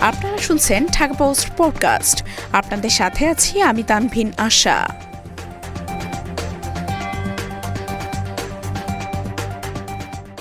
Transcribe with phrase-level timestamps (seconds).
[0.00, 4.88] আপনারা শুনছেন Dhaka post podcast. আপনাদের সাথে আছি আমি তানভিন আশা।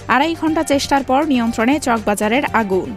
[0.07, 2.95] আড়াই ঘণ্টা চেষ্টার পর নিয়ন্ত্রণে চকবাজারের আগুন।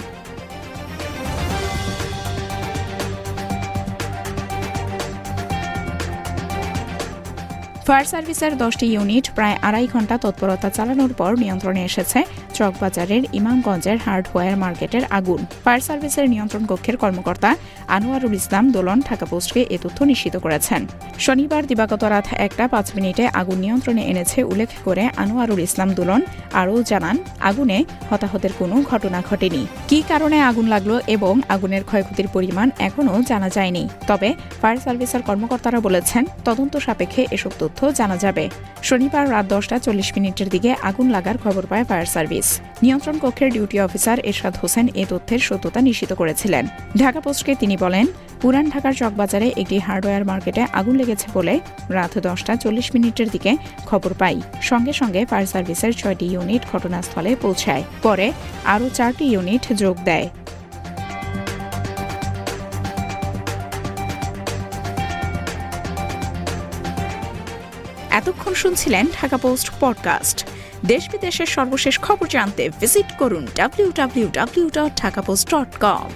[7.86, 12.25] ফায়ার সার্ভিসের দশটি ইউনিট প্রায় আড়াই ঘণ্টা তৎপরতা চালানোর পর নিয়ন্ত্রণে এসেছে
[12.59, 17.51] চকবাজারের ইমামগঞ্জের হার্ডওয়্যার মার্কেটের আগুন। ফায়ার সার্ভিসের নিয়ন্ত্রণ কক্ষের কর্মকর্তা
[17.96, 20.80] আনোয়ারুল ইসলাম দোলন ঢাকা পোস্টকে এ তথ্য নিশ্চিত করেছেন।
[21.27, 26.20] শনিবার দিবাগত রাত একটা পাঁচ মিনিটে আগুন নিয়ন্ত্রণে এনেছে উল্লেখ করে আনোয়ারুল ইসলাম দোলন
[26.60, 27.16] আরও জানান,
[27.48, 27.79] আগুনে
[28.10, 33.82] হতাহতের কোনো ঘটনা ঘটেনি। কি কারণে আগুন লাগল এবং আগুনের ক্ষয়ক্ষতির পরিমাণ এখনও জানা যায়নি।
[34.10, 34.29] তবে
[34.60, 38.45] ফায়ার সার্ভিসের কর্মকর্তারা বলেছেন, তদন্ত সাপেক্ষে এসব তথ্য জানা যাবে।
[38.88, 42.48] শনিবার রাত দশটা চল্লিশ মিনিটের দিকে আগুন লাগার খবর পায় ফায়ার সার্ভিস।
[42.83, 48.07] নিয়ন্ত্রণ কক্ষের ডিউটি অফিসার এরশাদ হোসেন এ তথ্যের সত্যতা নিশ্চিত করেছিলেন। ঢাকা পোস্টকে তিনি বলেন,
[48.40, 54.15] পুরান ঢাকার চকবাজারে একটি হার্ডওয়্যার মার্কেটে আগুন লেগেছে বলে রাত দশটা চল্লিশ মিনিটের দিকে খবর
[54.15, 58.32] পাই। সঙ্গে সঙ্গে ফায়ার সার্ভিসের ছয়টি ইউনিট ঘটনাস্থলে পৌঁছায়। পরে
[58.65, 60.29] আরও চারটি ইউনিট যোগ দেয়।
[68.10, 70.38] এতক্ষণ শুনছিলেন ঢাকা পোস্ট পডকাস্ট।
[70.87, 76.09] দেশ বিদেশের সর্বশেষ খবর জানতে ভিজিট করুন W W W dot Dhaka Post dot com